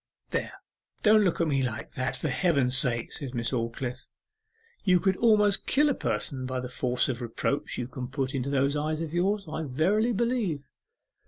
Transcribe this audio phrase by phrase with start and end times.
[0.29, 0.51] 'There,
[1.03, 4.07] don't look at me like that, for Heaven's sake!' said Miss Aldclyffe.
[4.83, 8.49] 'You could almost kill a person by the force of reproach you can put into
[8.49, 10.63] those eyes of yours, I verily believe.